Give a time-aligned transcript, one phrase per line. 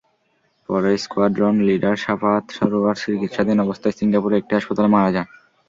[0.69, 5.27] পরে squadron leader Shafayat Sarwar চিকিৎসাধীন অবস্থায় সিঙ্গাপুরের একটি হাসপাতালে মারা যান।